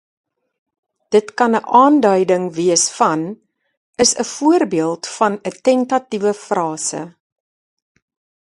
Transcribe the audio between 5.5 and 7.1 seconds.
'n tentatiewe frase.